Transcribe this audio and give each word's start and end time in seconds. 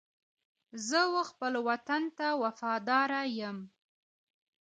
زه 0.87 1.01
و 1.13 1.15
خپل 1.29 1.53
وطن 1.67 2.03
ته 2.17 2.27
وفاداره 2.43 3.21
یم. 3.39 3.57